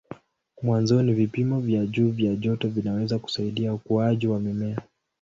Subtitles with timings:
[0.63, 4.77] Mwanzoni vipimo vya juu vya joto vinaweza kusaidia ukuaji wa mimea.